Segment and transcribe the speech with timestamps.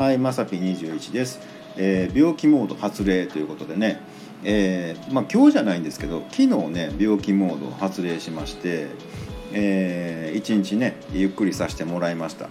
[0.00, 1.40] はい、まさぴ21です、
[1.76, 4.00] えー病気モード発令ということでね、
[4.42, 8.86] えーまあ、今日じゃないんですけど昨日ね病気モード発令しまして、
[9.52, 12.48] え1日ねゆっくりさせてもらいました、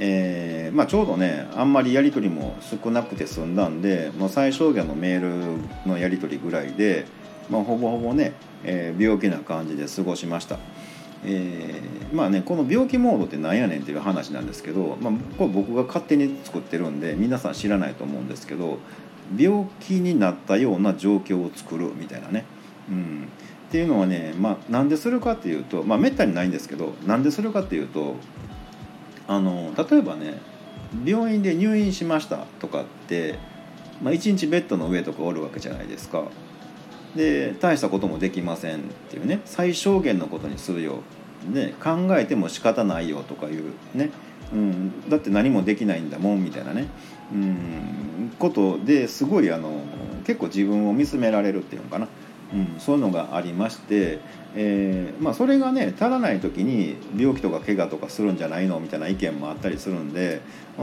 [0.00, 7.06] えーまあ、ちょうどねあんまりやり取りも少なくて済んだんでもう最小限のメールのやり取りぐらいで、
[7.48, 8.32] まあ、ほぼほぼね、
[8.64, 10.58] え病気な感じで過ごしました。
[11.24, 18.78] えーまあねこの病気モードってなんやねんっていう話なんですけど、まあ、これ僕が勝手に作ってるんで皆さん知らないと思うんですけど
[19.36, 22.44] 病気になったような状況を作るみたいなね、
[22.88, 23.28] うん、
[23.68, 28.16] っていうのはね、まあ、なんでするかっていうとまあめったにないんですけどなんでするかっていうと
[29.26, 30.38] あの例えばね
[31.06, 33.38] 病院で入院しましたとかって、
[34.02, 36.24] まあ、1日ベッドの上とかおるわけじゃないですか。
[37.16, 38.80] で大したこともできませんっ
[39.10, 41.00] ていうね最小限のことにするよ、
[41.48, 44.10] ね、考えても仕方ないよとかいうね、
[44.52, 46.88] うん、だって何もできないんだもんみたいなね、
[47.32, 49.82] うん、ことですごいあの
[50.24, 52.08] 結構自分を見つめられるっていうのかな、
[52.54, 54.20] うん、そういうのがありまして、
[54.54, 60.40] えーまあ、それがね足らない時に病気とか怪我とかするんじゃないのみたいな意見もあったりするんで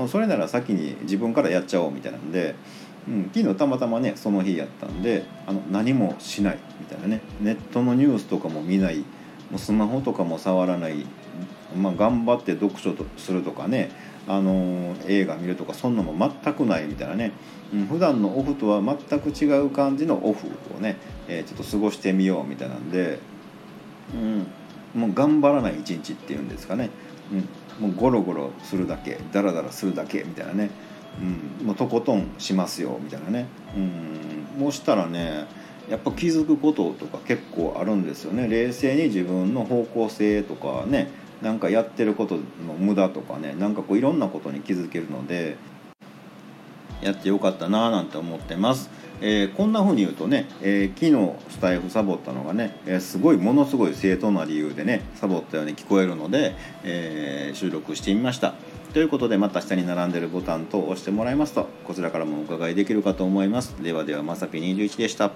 [0.07, 2.55] それなら先に自分からやっちゃおうみたいなんで。
[3.09, 7.21] うん、昨日たまたまねその日やったんであの何もしないみたいなね。
[7.41, 8.99] ネットのニュースとかも見ない。
[8.99, 11.05] もうスマホとかも触らない、
[11.75, 13.89] まあ、頑張って読書とするとかね、
[14.27, 17.31] あのー映画見るとかそんなのも全くないみたいなね、
[17.73, 23.17] うん、普段のオフとは全く違う感じのオフをね、えーちょっと過ごしてみようみたいなんで、
[24.13, 24.17] う
[24.97, 26.91] ん、もう頑張らない一日っていうんですかね、
[27.81, 30.69] うん、もうゴロゴロするだけダラダラするだけみたいなね。
[31.59, 35.45] うん、もうとことんしますよみたいなね、うん、もしたらね
[35.89, 38.47] やっぱ気づくこととか結構あるんですよね。
[38.47, 41.09] 冷静に自分の方向性とかね
[41.41, 42.41] なんかやってることの
[42.77, 45.57] 無駄とかねなんかこういろんなことに気づけるので
[47.01, 48.89] やってよかったなぁなんて思ってます、
[49.21, 58.53] えーこんな風に言うとね、えー昨日スタイフサボったのがね、えーすごいものすごい正当な理由でねサボったように聞こえるので、え収録してみました。
[58.93, 63.81] ということでまた下に並んでるボタンと押してもらいますとこちらからもお伺いできるかと思います。
[63.83, 65.31] ではではまさぴ21でした。